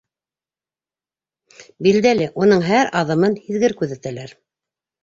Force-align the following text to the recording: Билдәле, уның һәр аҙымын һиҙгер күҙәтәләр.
Билдәле, 1.89 2.31
уның 2.47 2.67
һәр 2.71 2.93
аҙымын 3.03 3.39
һиҙгер 3.47 3.79
күҙәтәләр. 3.85 4.37